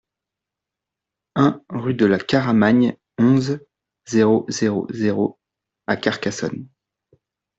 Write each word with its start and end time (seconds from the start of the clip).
un 1.35 1.63
rue 1.69 1.93
de 1.93 2.07
la 2.07 2.17
Caramagne, 2.17 2.97
onze, 3.19 3.59
zéro 4.07 4.47
zéro 4.49 4.87
zéro 4.89 5.39
à 5.85 5.95
Carcassonne 5.95 6.67